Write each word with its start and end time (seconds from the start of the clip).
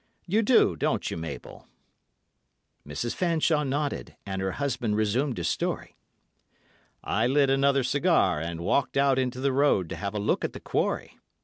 You 0.25 0.41
do, 0.41 0.75
don't 0.75 1.11
you, 1.11 1.15
Mabel?" 1.15 1.67
Mrs. 2.87 3.13
Fanshawe 3.13 3.61
nodded, 3.61 4.15
and 4.25 4.41
her 4.41 4.53
husband 4.53 4.95
resumed 4.95 5.37
his 5.37 5.47
story. 5.47 5.95
"I 7.03 7.27
lit 7.27 7.51
another 7.51 7.83
cigar 7.83 8.39
and 8.41 8.61
walked 8.61 8.97
out 8.97 9.19
into 9.19 9.39
the 9.39 9.53
road 9.53 9.89
to 9.89 9.95
have 9.95 10.15
a 10.15 10.19
look 10.19 10.43
at 10.43 10.53
the 10.53 10.59
quarry. 10.59 11.19